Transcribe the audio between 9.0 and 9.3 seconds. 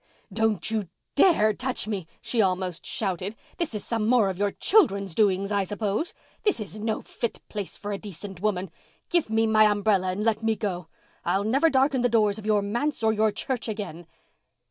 Give